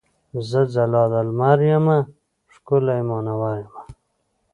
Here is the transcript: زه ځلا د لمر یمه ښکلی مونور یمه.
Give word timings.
زه 0.49 0.61
ځلا 0.73 1.03
د 1.11 1.15
لمر 1.27 1.59
یمه 1.69 1.97
ښکلی 2.53 3.01
مونور 3.07 3.55
یمه. 3.63 3.81